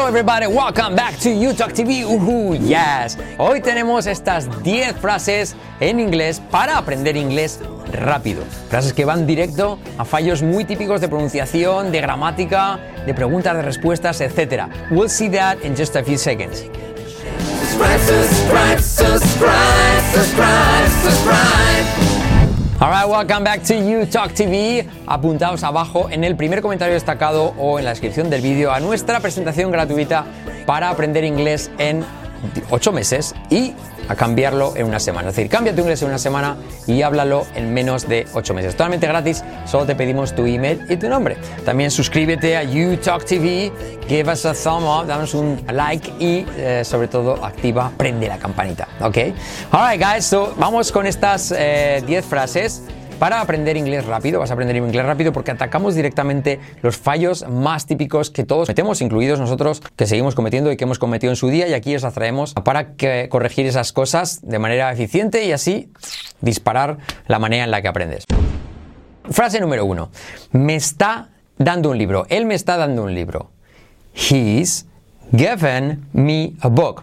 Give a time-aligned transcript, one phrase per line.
[0.00, 2.06] Hello everybody, welcome back to YouTalk TV.
[2.06, 3.18] Uhu, yes.
[3.36, 7.60] Hoy tenemos estas 10 frases en inglés para aprender inglés
[7.92, 8.42] rápido.
[8.70, 13.60] Frases que van directo a fallos muy típicos de pronunciación, de gramática, de preguntas, de
[13.60, 14.68] respuestas, etc.
[14.90, 16.64] We'll see that in just a few seconds.
[22.80, 24.88] Alright, welcome back to You Talk TV.
[25.06, 29.20] Apuntaos abajo en el primer comentario destacado o en la descripción del vídeo a nuestra
[29.20, 30.24] presentación gratuita
[30.64, 32.02] para aprender inglés en
[32.70, 33.74] 8 meses y
[34.08, 35.28] a cambiarlo en una semana.
[35.28, 38.72] Es decir, cambia tu inglés en una semana y háblalo en menos de 8 meses.
[38.72, 41.36] Totalmente gratis, solo te pedimos tu email y tu nombre.
[41.64, 43.72] También suscríbete a YouTalk TV,
[44.08, 48.38] give us a thumb up, danos un like y eh, sobre todo activa, prende la
[48.38, 49.18] campanita, ¿ok?
[49.70, 52.82] Alright guys, so vamos con estas 10 eh, frases
[53.20, 54.40] para aprender inglés rápido.
[54.40, 59.02] Vas a aprender inglés rápido porque atacamos directamente los fallos más típicos que todos metemos,
[59.02, 61.68] incluidos nosotros que seguimos cometiendo y que hemos cometido en su día.
[61.68, 62.94] Y aquí os atraemos para
[63.28, 65.92] corregir esas cosas de manera eficiente y así
[66.40, 68.24] disparar la manera en la que aprendes.
[69.30, 70.10] Frase número uno.
[70.52, 72.24] Me está dando un libro.
[72.30, 73.50] Él me está dando un libro.
[74.14, 74.86] He's
[75.30, 77.02] given me a book.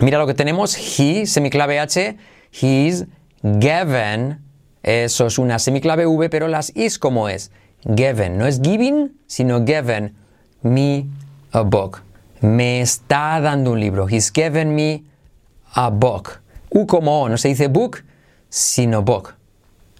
[0.00, 0.76] Mira lo que tenemos.
[0.76, 2.18] He, semiclave H.
[2.52, 3.06] He's
[3.42, 4.43] given
[4.84, 7.50] eso es una semiclave V, pero las is como es.
[7.84, 8.38] Given.
[8.38, 10.14] No es giving, sino given
[10.62, 11.06] me
[11.52, 12.02] a book.
[12.40, 14.06] Me está dando un libro.
[14.08, 15.04] He's given me
[15.72, 16.40] a book.
[16.70, 17.28] U como O.
[17.28, 18.04] No se dice book,
[18.50, 19.34] sino book.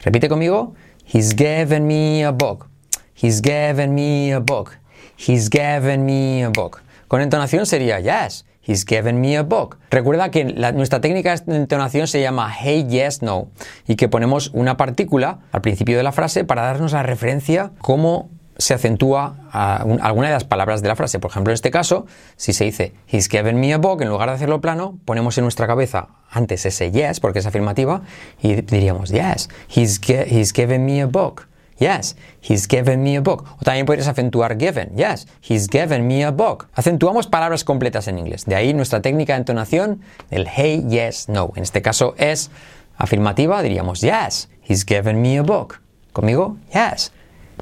[0.03, 0.75] Repite conmigo.
[1.07, 2.69] He's given me a book.
[3.15, 4.77] He's given me a book.
[5.17, 6.83] He's given me a book.
[7.09, 8.45] Con entonación sería yes.
[8.67, 9.79] He's given me a book.
[9.91, 13.49] Recuerda que nuestra técnica de entonación se llama hey, yes, no
[13.87, 18.31] y que ponemos una partícula al principio de la frase para darnos la referencia cómo
[18.57, 21.19] se acentúa alguna de las palabras de la frase.
[21.19, 24.29] Por ejemplo, en este caso, si se dice He's given me a book, en lugar
[24.29, 28.03] de hacerlo plano, ponemos en nuestra cabeza antes ese yes, porque es afirmativa,
[28.41, 31.49] y diríamos Yes, he's, he's given me a book.
[31.79, 33.45] Yes, he's given me a book.
[33.61, 34.95] O también podrías acentuar given.
[34.97, 36.69] Yes, he's given me a book.
[36.75, 38.45] Acentuamos palabras completas en inglés.
[38.45, 41.53] De ahí nuestra técnica de entonación, el hey, yes, no.
[41.57, 42.51] En este caso es
[42.97, 45.81] afirmativa, diríamos yes, he's given me a book.
[46.13, 46.57] ¿Conmigo?
[46.73, 47.13] Yes,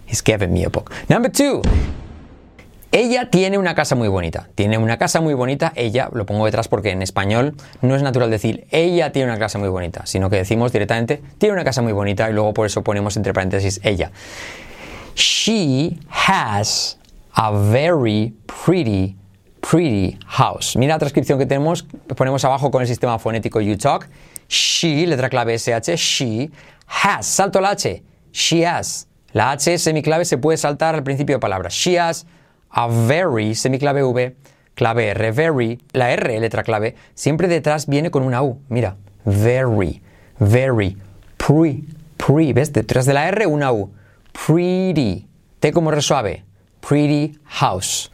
[0.07, 0.93] he's given me a book.
[1.09, 1.63] Number two.
[2.95, 4.51] Ella tiene una casa muy bonita.
[4.55, 5.73] Tiene una casa muy bonita.
[5.77, 9.59] Ella, lo pongo detrás porque en español no es natural decir ella tiene una casa
[9.59, 12.85] muy bonita, sino que decimos directamente tiene una casa muy bonita y luego por eso
[12.85, 14.13] ponemos entre paréntesis ella.
[15.15, 16.99] She has
[17.35, 19.17] a very pretty,
[19.63, 20.77] pretty house.
[20.77, 24.07] Mira la transcripción que tenemos, ponemos abajo con el sistema fonético talk.
[24.51, 26.51] She, letra clave SH, she
[26.87, 27.25] has.
[27.25, 28.03] Salto la H.
[28.33, 29.09] She has.
[29.33, 31.71] La H semiclave se puede saltar al principio de palabra.
[31.71, 32.27] She has
[32.73, 34.35] a very, semiclave V,
[34.75, 38.61] clave R, very, la R, letra clave, siempre detrás viene con una U.
[38.69, 40.03] Mira, very,
[40.39, 40.97] very,
[41.37, 41.85] pre,
[42.17, 42.73] pre, ¿ves?
[42.73, 43.93] Detrás de la R una U.
[44.33, 45.29] Pretty,
[45.61, 46.45] T como resuave,
[46.81, 48.11] pretty house.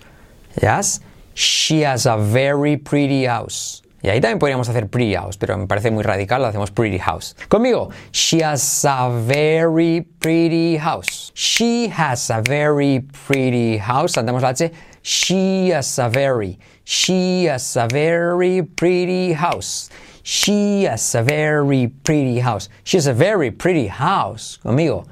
[0.60, 1.00] Yes?
[1.34, 3.82] She has a very pretty house.
[4.00, 6.98] Y ahí también podríamos hacer pretty house, pero me parece muy radical, lo hacemos pretty
[6.98, 7.34] house.
[7.48, 11.32] Conmigo, she has a very pretty house.
[11.34, 14.12] She has a very pretty house.
[14.12, 14.72] Saltamos la H.
[15.02, 19.90] She has a very, she has a very pretty house.
[20.22, 22.68] She has a very pretty house.
[22.84, 24.58] She has a very pretty house.
[24.62, 25.06] Conmigo.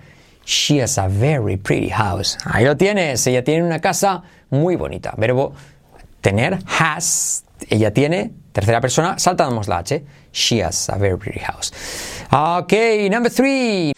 [0.45, 2.37] She has a very pretty house.
[2.45, 3.27] Ahí lo tienes.
[3.27, 5.15] Ella tiene una casa muy bonita.
[5.17, 5.55] Verbo
[6.21, 7.45] tener, has.
[7.69, 10.03] Ella tiene Tercera persona, saltamos la H.
[10.33, 11.75] She has a very pretty house.
[12.33, 12.73] Ok,
[13.11, 13.93] number three.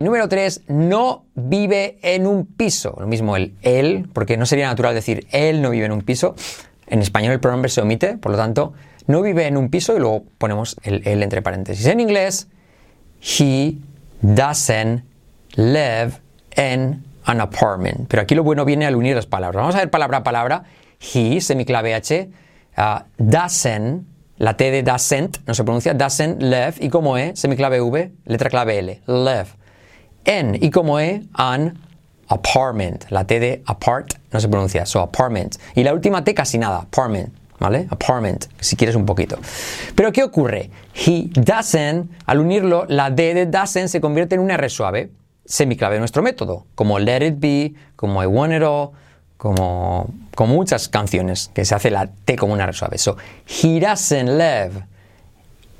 [0.00, 2.94] Número 3, no vive en un piso.
[3.00, 6.34] Lo mismo el él, porque no sería natural decir él no vive en un piso.
[6.86, 8.74] En español el pronombre se omite, por lo tanto,
[9.06, 11.86] no vive en un piso y luego ponemos el él entre paréntesis.
[11.86, 12.48] En inglés,
[13.22, 13.78] he
[14.20, 15.04] doesn't
[15.54, 16.20] live
[16.58, 18.08] in an apartment.
[18.08, 19.62] Pero aquí lo bueno viene al unir las palabras.
[19.62, 20.64] Vamos a ver palabra a palabra.
[21.00, 22.28] He, semiclave H,
[22.76, 24.04] Uh, doesn't,
[24.38, 28.50] la T de doesn't no se pronuncia, doesn't live, y como E, semiclave V, letra
[28.50, 29.46] clave L, live.
[30.24, 31.78] En, y como E, an
[32.28, 35.56] apartment, la T de apart no se pronuncia, so apartment.
[35.76, 37.86] Y la última T casi nada, apartment, ¿vale?
[37.90, 39.38] Apartment, si quieres un poquito.
[39.94, 40.70] Pero ¿qué ocurre?
[40.94, 45.10] He doesn't, al unirlo, la D de doesn't se convierte en una R suave,
[45.44, 48.90] semiclave de nuestro método, como let it be, como I want it all,
[49.52, 50.08] como,
[50.46, 52.98] muchas canciones, que se hace la T como una suave.
[52.98, 54.84] So, he doesn't live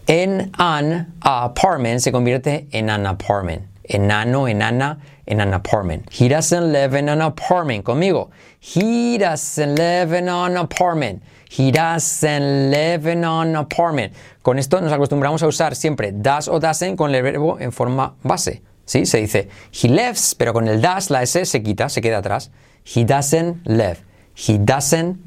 [0.06, 3.74] in an apartment se convierte en an apartment.
[3.88, 6.10] enano, enana, en an apartment.
[6.10, 7.84] He doesn't live in an apartment.
[7.84, 8.30] Conmigo.
[8.60, 11.22] He doesn't live in an apartment.
[11.48, 14.12] He doesn't live in an apartment.
[14.42, 18.14] Con esto nos acostumbramos a usar siempre does o doesn't con el verbo en forma
[18.22, 18.62] base.
[18.86, 19.06] ¿Sí?
[19.06, 22.50] Se dice he lives, pero con el does la S se quita, se queda atrás.
[22.84, 23.98] He doesn't live.
[24.34, 25.18] He doesn't,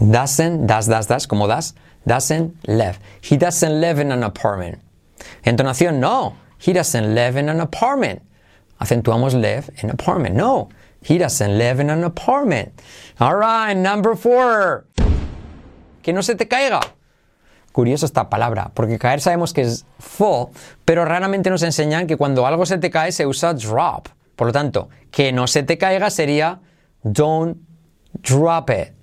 [0.00, 1.74] doesn't, does, does, does, como does,
[2.06, 2.98] doesn't live.
[3.20, 4.78] He doesn't live in an apartment.
[5.44, 6.36] Entonación, no.
[6.58, 8.22] He doesn't live in an apartment.
[8.80, 10.34] Acentuamos live in apartment.
[10.34, 10.70] No.
[11.02, 12.80] He doesn't live in an apartment.
[13.20, 14.84] All right, number four.
[16.02, 16.82] Que no se te caiga.
[17.78, 20.48] Curioso esta palabra, porque caer sabemos que es fall,
[20.84, 24.08] pero raramente nos enseñan que cuando algo se te cae se usa drop.
[24.34, 26.58] Por lo tanto, que no se te caiga sería
[27.04, 27.56] don't
[28.14, 28.94] drop it.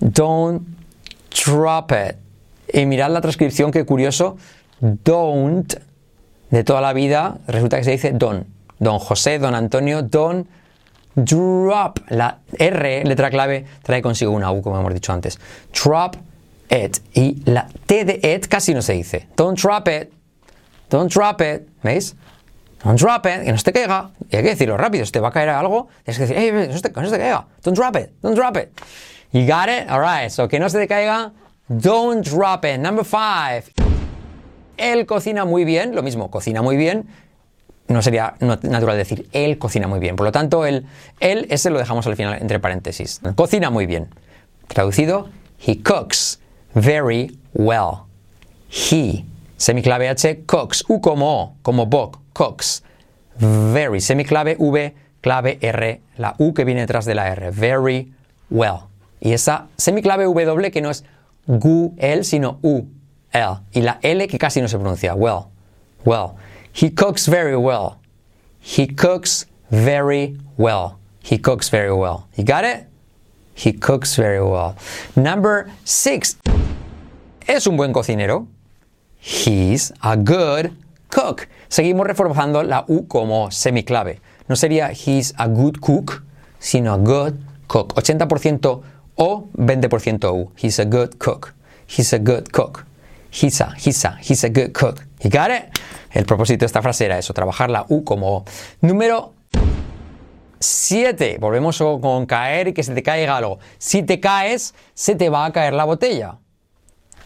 [0.00, 0.66] Don't
[1.46, 2.16] drop it.
[2.74, 4.36] Y mirad la transcripción, que curioso.
[4.80, 5.72] Don't,
[6.50, 8.44] de toda la vida, resulta que se dice don.
[8.80, 10.48] Don José, don Antonio, don't
[11.14, 12.00] drop.
[12.08, 15.38] La R, letra clave, trae consigo una U, como hemos dicho antes.
[15.72, 16.16] Drop
[16.70, 16.98] it.
[17.14, 19.28] Y la T de it casi no se dice.
[19.36, 20.12] Don't drop it.
[20.88, 21.68] Don't drop it.
[21.82, 22.14] ¿Veis?
[22.84, 23.44] Don't drop it.
[23.44, 24.10] Que no se te caiga.
[24.30, 25.04] Y hay que decirlo rápido.
[25.04, 27.12] Si te va a caer algo, tienes que decir, hey, no se te, no se
[27.12, 27.46] te caiga.
[27.62, 28.10] Don't drop it.
[28.22, 28.70] Don't drop it.
[29.32, 29.88] You got it?
[29.88, 30.30] Alright.
[30.30, 31.32] So que no se te caiga.
[31.68, 32.78] Don't drop it.
[32.78, 33.64] Number five.
[34.76, 35.94] Él cocina muy bien.
[35.94, 37.06] Lo mismo, cocina muy bien.
[37.86, 40.14] No sería natural decir él cocina muy bien.
[40.14, 40.86] Por lo tanto, el
[41.18, 43.20] él, ese lo dejamos al final entre paréntesis.
[43.34, 44.08] Cocina muy bien.
[44.68, 45.28] Traducido,
[45.66, 46.39] he cooks
[46.74, 48.06] very well.
[48.68, 49.24] He,
[49.56, 50.84] semiclave H, cooks.
[50.88, 52.82] U como O, como Bok, cooks.
[53.38, 57.50] Very, semiclave V, clave R, la U que viene detrás de la R.
[57.50, 58.12] Very
[58.50, 58.88] well.
[59.20, 61.04] Y esa semiclave W que no es
[61.46, 62.86] gu, el, sino U,
[63.32, 63.60] el.
[63.72, 65.14] Y la L que casi no se pronuncia.
[65.14, 65.50] Well,
[66.04, 66.36] well.
[66.72, 67.98] He cooks very well.
[68.60, 70.98] He cooks very well.
[71.22, 72.28] He cooks very well.
[72.36, 72.86] You got it?
[73.62, 74.74] He cooks very well.
[75.16, 76.38] Number six.
[77.46, 78.46] ¿Es un buen cocinero?
[79.18, 80.72] He's a good
[81.10, 81.46] cook.
[81.68, 84.20] Seguimos reforzando la U como semiclave.
[84.48, 86.22] No sería he's a good cook,
[86.58, 87.94] sino a good cook.
[87.94, 88.82] 80%
[89.16, 90.52] O, 20% U.
[90.56, 91.52] He's a good cook.
[91.86, 92.86] He's a good cook.
[93.30, 95.04] He's a, he's a, he's a good cook.
[95.22, 95.78] You got it?
[96.12, 98.44] El propósito de esta frase era eso, trabajar la U como O.
[98.80, 99.34] Número
[100.60, 101.38] 7.
[101.40, 103.58] Volvemos con caer y que se te caiga algo.
[103.78, 106.36] Si te caes, se te va a caer la botella.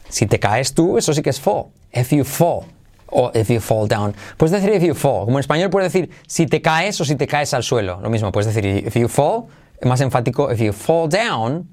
[0.09, 1.67] Si te caes tú, eso sí que es fall.
[1.93, 2.63] If you fall.
[3.07, 4.15] O if you fall down.
[4.37, 5.25] Puedes decir if you fall.
[5.25, 8.01] Como en español puedes decir si te caes o si te caes al suelo.
[8.01, 9.47] Lo mismo, puedes decir if you fall.
[9.83, 11.69] Más enfático, if you fall down,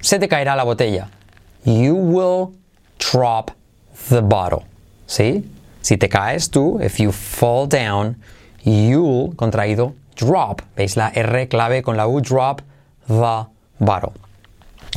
[0.00, 1.08] se te caerá la botella.
[1.64, 2.56] You will
[2.98, 3.52] drop
[4.08, 4.66] the bottle.
[5.06, 5.44] ¿Sí?
[5.80, 8.16] Si te caes tú, if you fall down,
[8.64, 10.62] you'll, contraído, drop.
[10.76, 12.20] ¿Veis la R clave con la U?
[12.20, 12.62] Drop
[13.06, 13.46] the
[13.78, 14.12] bottle.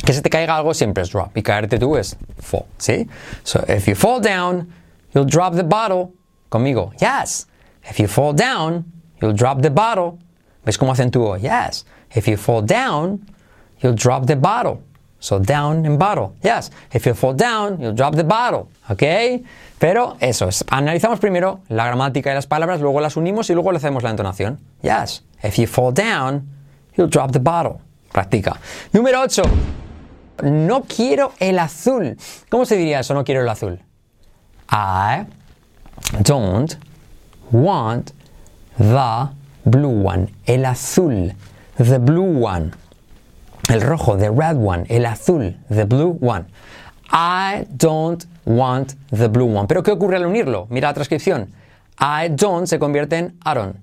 [0.04, 1.36] Que se te caiga algo siempre es drop.
[1.36, 2.66] Y caerte tú es fall.
[2.78, 3.08] ¿Sí?
[3.42, 4.72] So, if you fall down,
[5.14, 6.12] you'll drop the bottle.
[6.50, 7.46] Conmigo, yes.
[7.88, 8.84] If you fall down,
[9.20, 10.18] you'll drop the bottle.
[10.64, 11.36] ¿Ves cómo acentúo?
[11.40, 11.84] Yes.
[12.14, 13.26] If you fall down,
[13.80, 14.82] you'll drop the bottle.
[15.26, 16.36] So down and bottle.
[16.40, 16.70] Yes.
[16.92, 18.68] If you fall down, you'll drop the bottle.
[18.88, 19.42] ¿Ok?
[19.76, 20.64] Pero eso es.
[20.70, 24.10] Analizamos primero la gramática y las palabras, luego las unimos y luego le hacemos la
[24.10, 24.60] entonación.
[24.82, 25.24] Yes.
[25.42, 26.46] If you fall down,
[26.96, 27.80] you'll drop the bottle.
[28.12, 28.60] Practica.
[28.92, 29.42] Número 8.
[30.44, 32.16] No quiero el azul.
[32.48, 33.12] ¿Cómo se diría eso?
[33.12, 33.80] No quiero el azul.
[34.70, 35.26] I
[36.22, 36.76] don't
[37.50, 38.12] want
[38.78, 39.28] the
[39.64, 40.28] blue one.
[40.46, 41.34] El azul.
[41.78, 42.70] The blue one.
[43.68, 44.86] El rojo, the red one.
[44.88, 46.46] El azul, the blue one.
[47.10, 49.66] I don't want the blue one.
[49.66, 50.66] Pero ¿qué ocurre al unirlo?
[50.70, 51.52] Mira la transcripción.
[51.98, 53.76] I don't se convierte en I don't.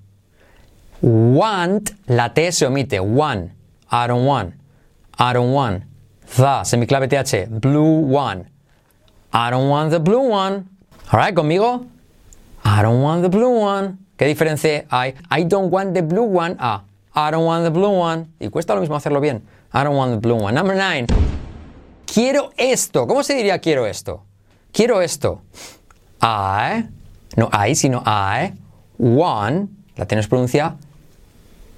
[1.02, 3.00] Want, la T se omite.
[3.00, 3.52] One.
[3.92, 4.54] I don't want.
[5.20, 5.84] I don't want.
[6.36, 7.50] The, semiclave TH.
[7.60, 8.50] Blue one.
[9.34, 10.66] I don't want the blue one.
[11.12, 11.86] Alright, conmigo.
[12.64, 13.98] I don't want the blue one.
[14.18, 15.16] ¿Qué diferencia hay?
[15.30, 16.82] I don't want the blue one a
[17.16, 18.28] I don't want the blue one.
[18.40, 19.44] Y cuesta lo mismo hacerlo bien.
[19.74, 20.54] I don't want the blue one.
[20.54, 21.08] Number nine.
[22.06, 23.08] Quiero esto.
[23.08, 24.24] ¿Cómo se diría quiero esto?
[24.72, 25.42] Quiero esto.
[26.22, 26.88] I,
[27.38, 28.54] no I, sino I,
[28.98, 30.78] want, la tienes pronuncia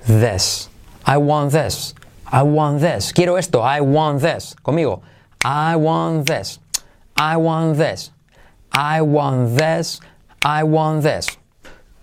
[0.06, 0.70] this.
[1.06, 1.96] I want this.
[2.32, 3.12] I want this.
[3.12, 3.62] Quiero esto.
[3.62, 4.56] I want this.
[4.64, 5.02] Conmigo.
[5.44, 6.60] I want this.
[7.18, 8.12] I want this.
[8.72, 10.02] I want this.
[10.44, 11.38] I want this.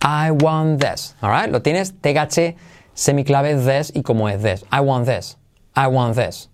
[0.00, 1.14] I want this.
[1.22, 2.56] Alright, lo tienes TH
[2.94, 4.64] semiclave this y como es this.
[4.70, 5.36] I want this.
[5.74, 6.48] I want this.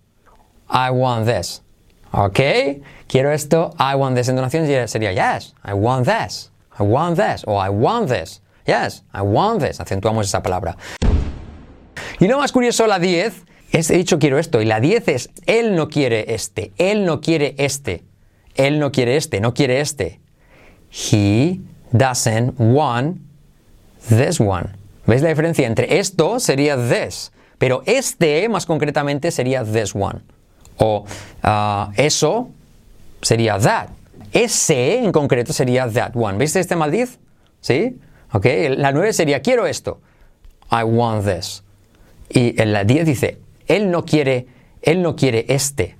[0.68, 1.62] I want this.
[2.12, 2.40] ¿Ok?
[3.06, 3.74] Quiero esto.
[3.78, 4.28] I want this.
[4.28, 5.54] Entonación sería yes.
[5.64, 6.50] I want this.
[6.78, 7.44] I want this.
[7.46, 8.40] O I want this.
[8.68, 9.80] Yes, I want this.
[9.80, 10.76] Acentuamos esa palabra.
[12.20, 15.30] Y lo más curioso, la 10, es, he dicho quiero esto, y la 10 es
[15.46, 18.04] él no quiere este, él no quiere este,
[18.56, 20.20] él no quiere este, no quiere este.
[20.90, 21.60] He
[21.92, 23.20] doesn't want
[24.08, 24.77] this one.
[25.08, 25.66] ¿Veis la diferencia?
[25.66, 30.20] Entre esto sería this, pero este más concretamente sería this one.
[30.76, 31.06] O
[31.42, 32.50] ah, eso
[33.22, 33.88] sería that.
[34.32, 36.36] Ese en concreto sería that one.
[36.36, 37.18] ¿Veis este maldiz?
[37.62, 37.96] ¿Sí?
[38.32, 38.46] ¿Ok?
[38.76, 40.02] La 9 sería quiero esto.
[40.70, 41.64] I want this.
[42.28, 44.46] Y en la 10 dice, él no quiere,
[44.82, 45.96] él no quiere este.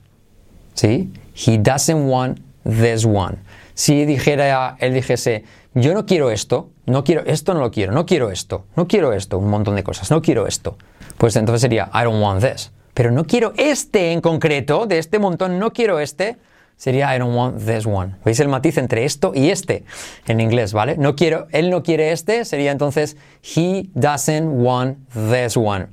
[0.74, 1.10] ¿Sí?
[1.34, 3.38] He doesn't want this one.
[3.72, 8.06] Si dijera, él dijese, yo no quiero esto, no quiero, esto no lo quiero, no
[8.06, 10.76] quiero esto, no quiero esto, un montón de cosas, no quiero esto.
[11.16, 12.70] Pues entonces sería, I don't want this.
[12.94, 16.36] Pero no quiero este en concreto, de este montón, no quiero este,
[16.76, 18.16] sería I don't want this one.
[18.24, 19.84] ¿Veis el matiz entre esto y este
[20.26, 20.96] en inglés, ¿vale?
[20.96, 23.16] No quiero, él no quiere este, sería entonces
[23.56, 25.88] he doesn't want this one.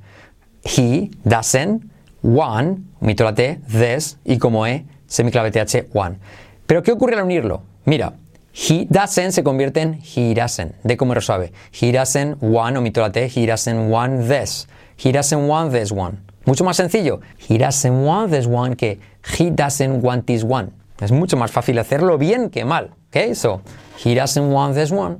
[0.64, 1.84] He doesn't
[2.22, 6.18] want, mito la T, this, y como E, semiclave TH, one.
[6.66, 7.62] Pero ¿qué ocurre al unirlo?
[7.84, 8.14] Mira,
[8.58, 11.52] he doesn't se convierte en he doesn't, de como suave.
[11.70, 14.66] He doesn't want, omito la T, he doesn't want this.
[14.96, 16.22] He doesn't want this one.
[16.46, 17.20] Mucho más sencillo.
[17.36, 18.98] He doesn't want this one que
[19.36, 20.72] he doesn't want this one.
[20.98, 22.94] Es mucho más fácil hacerlo bien que mal.
[23.08, 23.34] ¿Ok?
[23.34, 23.60] So,
[24.02, 25.18] he doesn't want this one.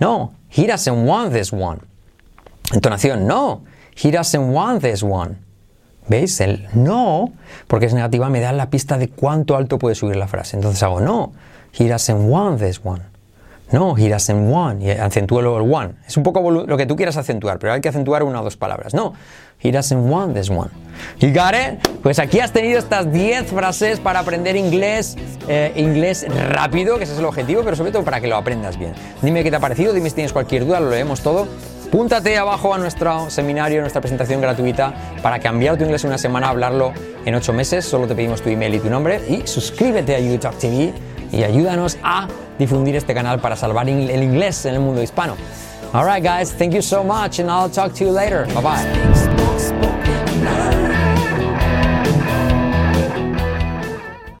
[0.00, 1.78] No, he doesn't want this one.
[2.72, 3.62] Entonación, no.
[3.94, 5.38] He doesn't want this one.
[6.08, 6.40] ¿Veis?
[6.40, 7.32] El no,
[7.68, 10.56] porque es negativa, me da la pista de cuánto alto puede subir la frase.
[10.56, 11.32] Entonces hago no.
[11.78, 13.12] He doesn't want this one.
[13.72, 14.82] No, he doesn't want.
[14.82, 15.94] Y acentúo luego el one.
[16.06, 18.58] Es un poco lo que tú quieras acentuar, pero hay que acentuar una o dos
[18.58, 18.92] palabras.
[18.92, 19.14] No,
[19.62, 20.68] he doesn't want this one.
[21.20, 21.88] You got it?
[22.02, 25.16] Pues aquí has tenido estas 10 frases para aprender inglés,
[25.48, 28.78] eh, inglés rápido, que ese es el objetivo, pero sobre todo para que lo aprendas
[28.78, 28.92] bien.
[29.22, 31.48] Dime qué te ha parecido, dime si tienes cualquier duda, lo leemos todo.
[31.92, 36.48] Púntate abajo a nuestro seminario, nuestra presentación gratuita para cambiar tu inglés en una semana,
[36.48, 36.94] hablarlo
[37.26, 37.84] en 8 meses.
[37.84, 39.20] Solo te pedimos tu email y tu nombre.
[39.28, 40.94] Y suscríbete a YouTube TV
[41.30, 45.36] y ayúdanos a difundir este canal para salvar el inglés en el mundo hispano.
[45.92, 48.46] All right, guys, thank you so much, and I'll talk to you later.
[48.54, 49.31] Bye bye.